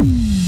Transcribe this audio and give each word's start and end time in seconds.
Mm-hmm. 0.00 0.39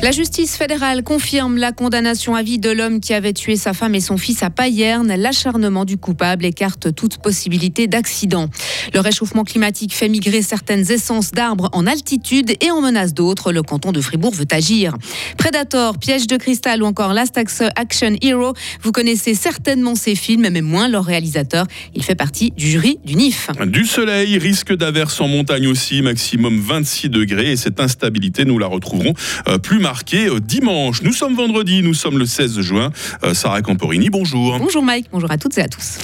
La 0.00 0.12
justice 0.12 0.56
fédérale 0.56 1.02
confirme 1.02 1.56
la 1.56 1.72
condamnation 1.72 2.36
à 2.36 2.44
vie 2.44 2.60
de 2.60 2.70
l'homme 2.70 3.00
qui 3.00 3.14
avait 3.14 3.32
tué 3.32 3.56
sa 3.56 3.72
femme 3.72 3.96
et 3.96 4.00
son 4.00 4.16
fils 4.16 4.44
à 4.44 4.48
Payerne. 4.48 5.12
L'acharnement 5.16 5.84
du 5.84 5.96
coupable 5.96 6.44
écarte 6.44 6.94
toute 6.94 7.18
possibilité 7.18 7.88
d'accident. 7.88 8.48
Le 8.94 9.00
réchauffement 9.00 9.42
climatique 9.42 9.92
fait 9.92 10.08
migrer 10.08 10.40
certaines 10.40 10.88
essences 10.92 11.32
d'arbres 11.32 11.68
en 11.72 11.84
altitude 11.84 12.52
et 12.60 12.70
en 12.70 12.80
menace 12.80 13.12
d'autres. 13.12 13.50
Le 13.50 13.64
canton 13.64 13.90
de 13.90 14.00
Fribourg 14.00 14.32
veut 14.32 14.46
agir. 14.52 14.94
Predator, 15.36 15.98
Piège 15.98 16.28
de 16.28 16.36
cristal 16.36 16.84
ou 16.84 16.86
encore 16.86 17.12
Last 17.12 17.36
Action 17.36 18.16
Hero, 18.22 18.54
vous 18.82 18.92
connaissez 18.92 19.34
certainement 19.34 19.96
ces 19.96 20.14
films, 20.14 20.48
mais 20.48 20.62
moins 20.62 20.86
leur 20.86 21.04
réalisateur. 21.04 21.66
Il 21.96 22.04
fait 22.04 22.14
partie 22.14 22.52
du 22.52 22.68
jury 22.68 22.98
du 23.04 23.16
NIF. 23.16 23.50
Du 23.66 23.84
soleil, 23.84 24.38
risque 24.38 24.72
d'averse 24.72 25.20
en 25.20 25.26
montagne 25.26 25.66
aussi, 25.66 26.02
maximum 26.02 26.60
26 26.60 27.08
degrés. 27.10 27.50
Et 27.50 27.56
cette 27.56 27.80
instabilité, 27.80 28.44
nous 28.44 28.60
la 28.60 28.68
retrouverons 28.68 29.14
euh, 29.48 29.58
plus 29.58 29.80
marqué 29.80 29.88
euh, 30.14 30.40
dimanche. 30.40 31.02
Nous 31.02 31.12
sommes 31.12 31.34
vendredi, 31.34 31.82
nous 31.82 31.94
sommes 31.94 32.18
le 32.18 32.26
16 32.26 32.60
juin. 32.60 32.90
Euh, 33.24 33.34
Sarah 33.34 33.62
Camporini, 33.62 34.10
bonjour. 34.10 34.58
Bonjour 34.58 34.82
Mike, 34.82 35.06
bonjour 35.12 35.30
à 35.30 35.38
toutes 35.38 35.56
et 35.58 35.62
à 35.62 35.68
tous. 35.68 35.98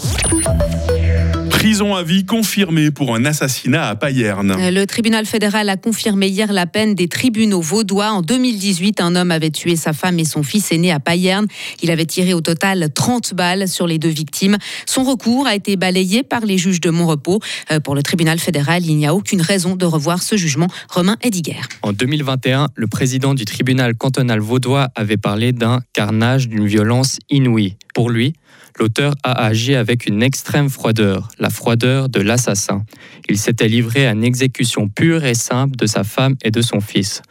Prison 1.64 1.94
à 1.94 2.02
vie 2.02 2.26
confirmée 2.26 2.90
pour 2.90 3.14
un 3.14 3.24
assassinat 3.24 3.88
à 3.88 3.94
Payerne. 3.96 4.50
Euh, 4.50 4.70
le 4.70 4.86
tribunal 4.86 5.24
fédéral 5.24 5.70
a 5.70 5.78
confirmé 5.78 6.28
hier 6.28 6.52
la 6.52 6.66
peine 6.66 6.94
des 6.94 7.08
tribunaux 7.08 7.62
vaudois. 7.62 8.10
En 8.10 8.20
2018, 8.20 9.00
un 9.00 9.16
homme 9.16 9.30
avait 9.30 9.48
tué 9.48 9.74
sa 9.74 9.94
femme 9.94 10.18
et 10.18 10.26
son 10.26 10.42
fils 10.42 10.72
aîné 10.72 10.92
à 10.92 11.00
Payerne. 11.00 11.46
Il 11.80 11.90
avait 11.90 12.04
tiré 12.04 12.34
au 12.34 12.42
total 12.42 12.90
30 12.94 13.32
balles 13.32 13.66
sur 13.66 13.86
les 13.86 13.98
deux 13.98 14.10
victimes. 14.10 14.58
Son 14.84 15.04
recours 15.04 15.46
a 15.46 15.54
été 15.54 15.76
balayé 15.76 16.22
par 16.22 16.44
les 16.44 16.58
juges 16.58 16.82
de 16.82 16.90
Montrepos. 16.90 17.40
Euh, 17.72 17.80
pour 17.80 17.94
le 17.94 18.02
tribunal 18.02 18.38
fédéral, 18.38 18.84
il 18.84 18.98
n'y 18.98 19.06
a 19.06 19.14
aucune 19.14 19.40
raison 19.40 19.74
de 19.74 19.86
revoir 19.86 20.22
ce 20.22 20.36
jugement. 20.36 20.68
Romain 20.90 21.16
Ediger. 21.22 21.62
En 21.80 21.94
2021, 21.94 22.68
le 22.74 22.86
président 22.88 23.32
du 23.32 23.46
tribunal 23.46 23.94
cantonal 23.94 24.40
vaudois 24.40 24.90
avait 24.94 25.16
parlé 25.16 25.52
d'un 25.52 25.80
carnage 25.94 26.46
d'une 26.46 26.66
violence 26.66 27.20
inouïe. 27.30 27.78
Pour 27.94 28.10
lui, 28.10 28.34
l'auteur 28.78 29.14
a 29.22 29.44
agi 29.44 29.74
avec 29.74 30.06
une 30.06 30.22
extrême 30.22 30.68
froideur, 30.68 31.28
la 31.38 31.50
froideur 31.50 32.08
de 32.08 32.20
l'assassin. 32.20 32.84
Il 33.28 33.38
s'était 33.38 33.68
livré 33.68 34.06
à 34.06 34.12
une 34.12 34.24
exécution 34.24 34.88
pure 34.88 35.24
et 35.24 35.34
simple 35.34 35.76
de 35.76 35.86
sa 35.86 36.04
femme 36.04 36.36
et 36.42 36.50
de 36.50 36.62
son 36.62 36.80
fils. 36.80 37.22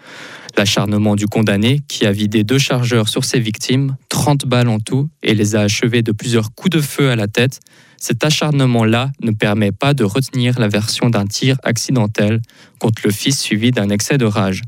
L'acharnement 0.55 1.15
du 1.15 1.25
condamné, 1.25 1.81
qui 1.88 2.05
a 2.05 2.11
vidé 2.11 2.43
deux 2.43 2.59
chargeurs 2.59 3.09
sur 3.09 3.25
ses 3.25 3.39
victimes, 3.39 3.95
30 4.09 4.45
balles 4.45 4.67
en 4.67 4.80
tout, 4.80 5.09
et 5.23 5.33
les 5.33 5.55
a 5.55 5.61
achevés 5.61 6.03
de 6.03 6.11
plusieurs 6.11 6.53
coups 6.53 6.77
de 6.77 6.81
feu 6.81 7.09
à 7.09 7.15
la 7.15 7.27
tête, 7.27 7.59
cet 7.97 8.23
acharnement-là 8.23 9.11
ne 9.21 9.31
permet 9.31 9.71
pas 9.71 9.93
de 9.93 10.03
retenir 10.03 10.59
la 10.59 10.67
version 10.67 11.09
d'un 11.09 11.25
tir 11.25 11.58
accidentel 11.63 12.41
contre 12.77 13.02
le 13.05 13.11
fils 13.11 13.39
suivi 13.39 13.71
d'un 13.71 13.89
excès 13.89 14.17
de 14.17 14.25
rage. 14.25 14.61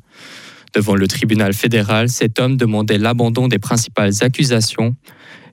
Devant 0.73 0.95
le 0.95 1.07
tribunal 1.07 1.53
fédéral, 1.53 2.09
cet 2.09 2.39
homme 2.39 2.57
demandait 2.57 2.97
l'abandon 2.97 3.47
des 3.47 3.59
principales 3.59 4.13
accusations 4.21 4.95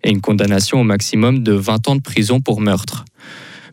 et 0.04 0.10
une 0.10 0.20
condamnation 0.20 0.80
au 0.80 0.84
maximum 0.84 1.42
de 1.42 1.52
20 1.52 1.88
ans 1.88 1.96
de 1.96 2.02
prison 2.02 2.40
pour 2.40 2.60
meurtre. 2.60 3.04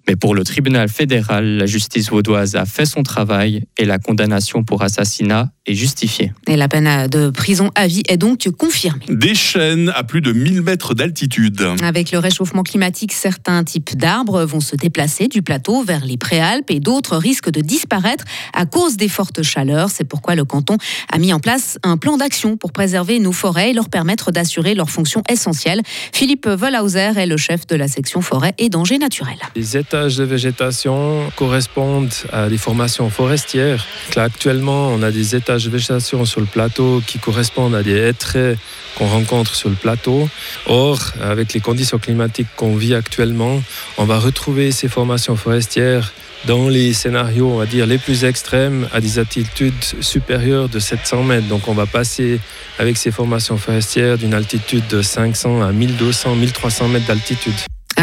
Mais 0.08 0.16
pour 0.16 0.34
le 0.34 0.44
tribunal 0.44 0.90
fédéral, 0.90 1.58
la 1.58 1.66
justice 1.66 2.10
vaudoise 2.10 2.56
a 2.56 2.66
fait 2.66 2.86
son 2.86 3.04
travail 3.04 3.66
et 3.78 3.86
la 3.86 4.00
condamnation 4.00 4.64
pour 4.64 4.82
assassinat 4.82 5.52
est 5.70 5.76
justifiée. 5.76 6.34
Et 6.48 6.56
la 6.56 6.68
peine 6.68 7.08
de 7.08 7.30
prison 7.30 7.72
à 7.76 7.88
vie 7.88 8.04
est 8.08 8.18
donc 8.18 8.50
confirmée. 8.58 9.06
Des 9.10 9.36
chaînes 9.36 9.92
à 9.96 10.04
plus 10.04 10.22
de 10.22 10.32
1000 10.32 10.62
mètres 10.62 10.94
d'altitude. 10.94 11.66
Avec 11.82 12.12
le 12.12 12.20
réchauffement 12.20 12.64
climatique, 12.64 13.14
certains 13.14 13.64
types 13.64 13.96
d'arbres 13.98 14.44
vont 14.44 14.60
se 14.60 14.76
déplacer 14.76 15.28
du 15.28 15.42
plateau 15.42 15.84
vers 15.84 16.06
les 16.06 16.18
préalpes 16.18 16.70
et 16.70 16.80
d'autres 16.80 17.18
risquent 17.18 17.52
de 17.52 17.62
disparaître 17.62 18.26
à 18.54 18.66
cause 18.66 18.98
des 18.98 19.10
fortes 19.10 19.44
chaleurs. 19.44 19.90
C'est 19.90 20.04
pourquoi 20.04 20.36
le 20.36 20.46
canton 20.46 20.78
a 21.12 21.18
mis 21.18 21.34
en 21.34 21.40
place 21.40 21.78
un 21.84 21.98
plan 21.98 22.18
d'action 22.18 22.58
pour 22.58 22.72
préserver 22.72 23.20
nos 23.20 23.32
forêts 23.32 23.72
et 23.72 23.74
leur 23.74 23.90
permettre 23.90 24.32
d'assurer 24.32 24.76
leurs 24.76 24.90
fonctions 24.90 25.24
essentielles. 25.30 25.82
Philippe 26.14 26.48
Vollhauser 26.48 27.14
est 27.18 27.26
le 27.26 27.38
chef 27.38 27.68
de 27.68 27.76
la 27.76 27.88
section 27.88 28.22
forêt 28.22 28.54
et 28.58 28.70
dangers 28.70 28.98
naturels 28.98 29.40
de 30.20 30.24
végétation 30.24 31.32
correspondent 31.36 32.14
à 32.32 32.50
des 32.50 32.58
formations 32.58 33.10
forestières. 33.10 33.86
Là, 34.16 34.24
actuellement, 34.24 34.88
on 34.90 35.02
a 35.02 35.12
des 35.12 35.36
étages 35.36 35.59
de 35.66 35.72
végétation 35.72 36.26
sur 36.26 36.40
le 36.40 36.46
plateau 36.46 37.02
qui 37.06 37.20
correspondent 37.20 37.76
à 37.76 37.84
des 37.84 37.96
hêtres 37.96 38.38
qu'on 38.98 39.08
rencontre 39.08 39.56
sur 39.56 39.70
le 39.70 39.76
plateau. 39.76 40.30
Or, 40.66 41.00
avec 41.22 41.54
les 41.54 41.60
conditions 41.60 42.00
climatiques 42.00 42.48
qu'on 42.56 42.76
vit 42.76 42.96
actuellement, 42.96 43.62
on 43.98 44.06
va 44.06 44.20
retrouver 44.20 44.72
ces 44.72 44.88
formations 44.88 45.36
forestières 45.36 46.14
dans 46.46 46.70
les 46.70 46.94
scénarios, 46.94 47.52
on 47.52 47.58
va 47.58 47.66
dire, 47.66 47.86
les 47.86 47.98
plus 47.98 48.24
extrêmes, 48.24 48.88
à 48.94 49.02
des 49.02 49.20
altitudes 49.20 49.84
supérieures 50.02 50.70
de 50.70 50.80
700 50.80 51.24
mètres. 51.24 51.48
Donc 51.48 51.68
on 51.68 51.74
va 51.74 51.86
passer 51.86 52.40
avec 52.78 52.98
ces 52.98 53.12
formations 53.12 53.58
forestières 53.58 54.18
d'une 54.18 54.34
altitude 54.34 54.88
de 54.88 55.02
500 55.02 55.62
à 55.62 55.72
1200, 55.72 56.36
1300 56.36 56.88
mètres 56.90 57.08
d'altitude. 57.08 57.56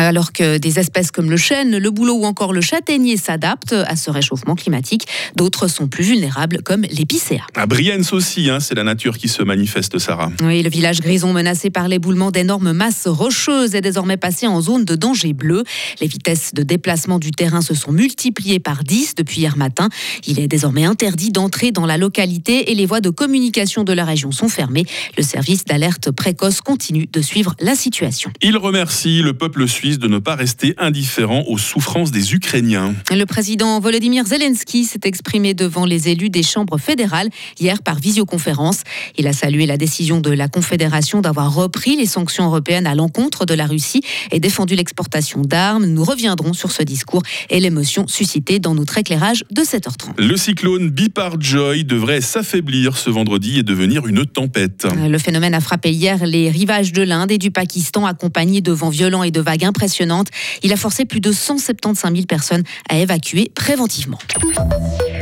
Alors 0.06 0.32
que 0.32 0.58
des 0.58 0.78
espèces 0.78 1.10
comme 1.10 1.30
le 1.30 1.36
chêne, 1.36 1.76
le 1.76 1.90
bouleau 1.90 2.14
ou 2.14 2.24
encore 2.26 2.52
le 2.52 2.60
châtaignier 2.60 3.16
s'adaptent 3.16 3.72
à 3.72 3.96
ce 3.96 4.08
réchauffement 4.08 4.54
climatique, 4.54 5.08
d'autres 5.34 5.66
sont 5.66 5.88
plus 5.88 6.04
vulnérables 6.04 6.62
comme 6.62 6.82
l'épicéa. 6.82 7.42
À 7.56 7.66
Brienz 7.66 8.12
aussi, 8.12 8.48
hein, 8.48 8.60
c'est 8.60 8.76
la 8.76 8.84
nature 8.84 9.18
qui 9.18 9.26
se 9.26 9.42
manifeste, 9.42 9.98
Sarah. 9.98 10.30
Oui, 10.42 10.62
le 10.62 10.70
village 10.70 11.00
grison 11.00 11.32
menacé 11.32 11.70
par 11.70 11.88
l'éboulement 11.88 12.30
d'énormes 12.30 12.72
masses 12.72 13.08
rocheuses 13.08 13.74
est 13.74 13.80
désormais 13.80 14.16
passé 14.16 14.46
en 14.46 14.60
zone 14.60 14.84
de 14.84 14.94
danger 14.94 15.32
bleu. 15.32 15.64
Les 16.00 16.06
vitesses 16.06 16.54
de 16.54 16.62
déplacement 16.62 17.18
du 17.18 17.32
terrain 17.32 17.60
se 17.60 17.74
sont 17.74 17.90
multipliées 17.90 18.60
par 18.60 18.84
10 18.84 19.16
depuis 19.16 19.40
hier 19.40 19.56
matin. 19.56 19.88
Il 20.26 20.38
est 20.38 20.46
désormais 20.48 20.84
interdit 20.84 21.32
d'entrer 21.32 21.72
dans 21.72 21.84
la 21.84 21.98
localité 21.98 22.70
et 22.70 22.74
les 22.76 22.86
voies 22.86 23.00
de 23.00 23.10
communication 23.10 23.82
de 23.82 23.92
la 23.92 24.04
région 24.04 24.30
sont 24.30 24.48
fermées. 24.48 24.86
Le 25.16 25.24
service 25.24 25.64
d'alerte 25.64 26.12
précoce 26.12 26.60
continue 26.60 27.08
de 27.12 27.20
suivre 27.20 27.56
la 27.60 27.74
situation. 27.74 28.30
Il 28.40 28.56
remercie 28.56 29.20
le 29.20 29.32
peuple 29.32 29.66
suisse 29.66 29.95
de 29.98 30.08
ne 30.08 30.18
pas 30.18 30.34
rester 30.34 30.74
indifférent 30.78 31.44
aux 31.48 31.58
souffrances 31.58 32.10
des 32.10 32.34
Ukrainiens. 32.34 32.94
Le 33.10 33.24
président 33.24 33.80
Volodymyr 33.80 34.26
Zelensky 34.26 34.84
s'est 34.84 35.00
exprimé 35.04 35.54
devant 35.54 35.84
les 35.84 36.08
élus 36.08 36.30
des 36.30 36.42
chambres 36.42 36.78
fédérales 36.78 37.28
hier 37.60 37.82
par 37.82 37.98
visioconférence. 37.98 38.82
Il 39.18 39.26
a 39.26 39.32
salué 39.32 39.66
la 39.66 39.76
décision 39.76 40.20
de 40.20 40.30
la 40.30 40.48
Confédération 40.48 41.20
d'avoir 41.20 41.54
repris 41.54 41.96
les 41.96 42.06
sanctions 42.06 42.46
européennes 42.46 42.86
à 42.86 42.94
l'encontre 42.94 43.46
de 43.46 43.54
la 43.54 43.66
Russie 43.66 44.02
et 44.30 44.40
défendu 44.40 44.74
l'exportation 44.74 45.42
d'armes. 45.42 45.86
Nous 45.86 46.04
reviendrons 46.04 46.52
sur 46.52 46.72
ce 46.72 46.82
discours 46.82 47.22
et 47.50 47.60
l'émotion 47.60 48.06
suscitée 48.08 48.58
dans 48.58 48.74
notre 48.74 48.98
éclairage 48.98 49.44
de 49.50 49.62
7h30. 49.62 50.18
Le 50.18 50.36
cyclone 50.36 50.92
Joy 51.38 51.84
devrait 51.84 52.20
s'affaiblir 52.20 52.96
ce 52.96 53.10
vendredi 53.10 53.58
et 53.58 53.62
devenir 53.62 54.06
une 54.06 54.26
tempête. 54.26 54.86
Le 54.96 55.18
phénomène 55.18 55.54
a 55.54 55.60
frappé 55.60 55.90
hier 55.90 56.26
les 56.26 56.50
rivages 56.50 56.92
de 56.92 57.02
l'Inde 57.02 57.30
et 57.30 57.38
du 57.38 57.50
Pakistan 57.50 58.06
accompagné 58.06 58.60
de 58.60 58.72
vents 58.72 58.90
violents 58.90 59.22
et 59.22 59.30
de 59.30 59.40
vagues 59.40 59.64
Il 60.62 60.72
a 60.72 60.76
forcé 60.76 61.04
plus 61.04 61.20
de 61.20 61.32
175 61.32 62.12
000 62.12 62.26
personnes 62.26 62.64
à 62.88 62.98
évacuer 62.98 63.50
préventivement. 63.54 64.18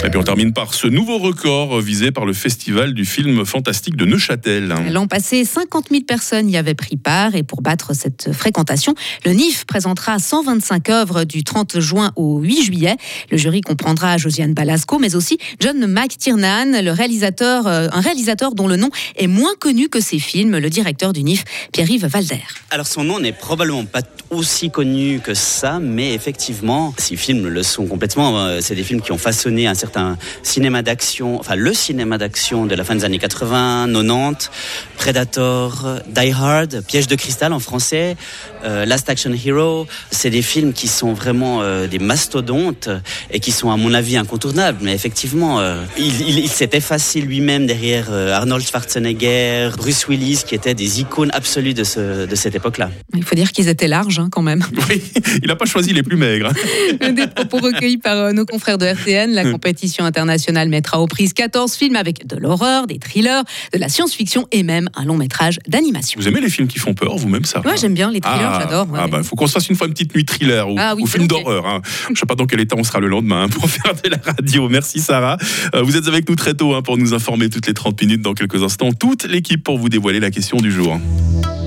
Et 0.04 0.10
puis 0.10 0.18
on 0.18 0.22
termine 0.22 0.52
par 0.52 0.74
ce 0.74 0.86
nouveau 0.86 1.16
record 1.16 1.80
visé 1.80 2.10
par 2.10 2.26
le 2.26 2.34
Festival 2.34 2.92
du 2.92 3.06
film 3.06 3.46
fantastique 3.46 3.96
de 3.96 4.04
Neuchâtel. 4.04 4.74
L'an 4.90 5.06
passé, 5.06 5.46
50 5.46 5.86
000 5.90 6.02
personnes 6.02 6.50
y 6.50 6.58
avaient 6.58 6.74
pris 6.74 6.98
part 6.98 7.34
et 7.34 7.42
pour 7.42 7.62
battre 7.62 7.94
cette 7.94 8.30
fréquentation, 8.34 8.94
le 9.24 9.32
NIF 9.32 9.64
présentera 9.64 10.18
125 10.18 10.90
œuvres 10.90 11.24
du 11.24 11.42
30 11.42 11.80
juin 11.80 12.12
au 12.16 12.38
8 12.40 12.64
juillet. 12.64 12.96
Le 13.30 13.38
jury 13.38 13.62
comprendra 13.62 14.18
Josiane 14.18 14.52
Balasco, 14.52 14.98
mais 14.98 15.16
aussi 15.16 15.38
John 15.60 15.86
McTiernan, 15.86 16.82
le 16.82 16.90
réalisateur, 16.90 17.66
euh, 17.66 17.88
un 17.90 18.00
réalisateur 18.02 18.54
dont 18.54 18.68
le 18.68 18.76
nom 18.76 18.90
est 19.16 19.26
moins 19.26 19.54
connu 19.58 19.88
que 19.88 20.00
ses 20.00 20.18
films, 20.18 20.58
le 20.58 20.68
directeur 20.68 21.14
du 21.14 21.22
NIF, 21.22 21.44
Pierre-Yves 21.72 22.08
Valder. 22.08 22.42
Alors 22.70 22.86
son 22.86 23.04
nom 23.04 23.20
n'est 23.20 23.32
probablement 23.32 23.86
pas 23.86 24.02
aussi 24.28 24.70
connu 24.70 25.20
que 25.20 25.32
ça, 25.32 25.78
mais 25.80 26.12
effectivement, 26.12 26.92
ces 26.98 27.16
films 27.16 27.48
le 27.48 27.62
sont 27.62 27.86
complètement. 27.86 28.38
Euh, 28.38 28.58
c'est 28.60 28.74
des 28.74 28.82
films 28.82 29.00
qui 29.00 29.12
ont 29.12 29.18
façonné 29.18 29.66
un 29.66 29.74
certain 29.74 29.93
un 29.96 30.16
cinéma 30.42 30.82
d'action, 30.82 31.38
enfin 31.38 31.54
le 31.54 31.72
cinéma 31.72 32.18
d'action 32.18 32.66
de 32.66 32.74
la 32.74 32.84
fin 32.84 32.94
des 32.94 33.04
années 33.04 33.18
80, 33.18 33.88
90, 33.92 34.50
Predator, 34.96 36.00
Die 36.08 36.32
Hard, 36.32 36.82
Piège 36.86 37.06
de 37.06 37.14
cristal 37.14 37.52
en 37.52 37.60
français, 37.60 38.16
euh, 38.64 38.84
Last 38.84 39.08
Action 39.10 39.32
Hero. 39.32 39.86
C'est 40.10 40.30
des 40.30 40.42
films 40.42 40.72
qui 40.72 40.88
sont 40.88 41.12
vraiment 41.12 41.62
euh, 41.62 41.86
des 41.86 41.98
mastodontes 41.98 42.88
et 43.30 43.40
qui 43.40 43.52
sont 43.52 43.70
à 43.70 43.76
mon 43.76 43.92
avis 43.94 44.16
incontournables. 44.16 44.78
Mais 44.82 44.94
effectivement, 44.94 45.60
euh, 45.60 45.82
il, 45.98 46.48
s'est 46.48 46.70
effacé 46.72 47.20
lui-même 47.20 47.66
derrière 47.66 48.12
Arnold 48.12 48.64
Schwarzenegger, 48.64 49.70
Bruce 49.76 50.06
Willis, 50.08 50.42
qui 50.46 50.54
étaient 50.54 50.74
des 50.74 51.00
icônes 51.00 51.30
absolues 51.32 51.74
de, 51.74 51.84
ce, 51.84 52.26
de 52.26 52.34
cette 52.34 52.54
époque-là. 52.54 52.90
Il 53.14 53.24
faut 53.24 53.34
dire 53.34 53.52
qu'ils 53.52 53.68
étaient 53.68 53.88
larges 53.88 54.18
hein, 54.18 54.28
quand 54.30 54.42
même. 54.42 54.64
Oui, 54.90 55.02
il 55.42 55.48
n'a 55.48 55.56
pas 55.56 55.64
choisi 55.64 55.94
les 55.94 56.02
plus 56.02 56.16
maigres. 56.16 56.50
Des 57.00 57.26
propos 57.26 57.56
recueillis 57.58 57.96
par 57.96 58.34
nos 58.34 58.44
confrères 58.44 58.76
de 58.76 58.84
RTN, 58.84 59.32
la 59.32 59.50
compétition 59.50 59.83
compétition 59.84 60.04
internationale 60.06 60.70
mettra 60.70 60.98
aux 60.98 61.06
prises 61.06 61.34
14 61.34 61.74
films 61.74 61.96
avec 61.96 62.26
de 62.26 62.36
l'horreur, 62.36 62.86
des 62.86 62.98
thrillers, 62.98 63.42
de 63.74 63.78
la 63.78 63.90
science-fiction 63.90 64.46
et 64.50 64.62
même 64.62 64.88
un 64.94 65.04
long 65.04 65.18
métrage 65.18 65.58
d'animation. 65.68 66.18
Vous 66.18 66.26
aimez 66.26 66.40
les 66.40 66.48
films 66.48 66.68
qui 66.68 66.78
font 66.78 66.94
peur, 66.94 67.16
vous-même, 67.18 67.44
ça 67.44 67.60
Ouais, 67.66 67.76
j'aime 67.76 67.92
bien 67.92 68.10
les 68.10 68.20
thrillers, 68.22 68.48
Ah, 68.50 68.60
j'adore. 68.62 68.90
ouais. 68.90 68.98
Ah 69.02 69.08
bah, 69.08 69.22
faut 69.22 69.36
qu'on 69.36 69.46
se 69.46 69.52
fasse 69.52 69.68
une 69.68 69.76
fois 69.76 69.86
une 69.86 69.92
petite 69.92 70.14
nuit 70.14 70.24
thriller 70.24 70.70
ou, 70.70 70.76
Ah 70.78 70.94
oui, 70.96 71.02
ou 71.02 71.06
film 71.06 71.26
d'horreur. 71.26 71.66
Hein. 71.66 71.82
Je 72.14 72.18
sais 72.18 72.24
pas 72.24 72.34
dans 72.34 72.46
quel 72.46 72.60
état 72.60 72.76
on 72.78 72.82
sera 72.84 72.98
le 73.00 73.08
lendemain 73.08 73.42
hein, 73.42 73.48
pour 73.50 73.68
faire 73.68 73.92
de 74.02 74.08
la 74.08 74.16
radio. 74.24 74.70
Merci 74.70 75.00
Sarah. 75.00 75.36
Euh, 75.74 75.82
vous 75.82 75.96
êtes 75.98 76.08
avec 76.08 76.26
nous 76.30 76.36
très 76.36 76.54
tôt 76.54 76.72
hein, 76.74 76.80
pour 76.80 76.96
nous 76.96 77.12
informer 77.12 77.50
toutes 77.50 77.66
les 77.66 77.74
30 77.74 78.00
minutes. 78.00 78.22
Dans 78.22 78.32
quelques 78.32 78.62
instants, 78.62 78.92
toute 78.92 79.24
l'équipe 79.24 79.62
pour 79.62 79.76
vous 79.76 79.90
dévoiler 79.90 80.20
la 80.20 80.30
question 80.30 80.56
du 80.56 80.72
jour. 80.72 80.98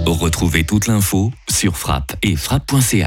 Retrouvez 0.07 0.63
toute 0.63 0.87
l'info 0.87 1.31
sur 1.49 1.77
frappe 1.77 2.15
et 2.23 2.35
frappe.ch. 2.35 3.05